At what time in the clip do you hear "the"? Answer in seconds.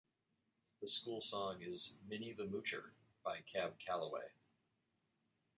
0.81-0.87, 2.33-2.45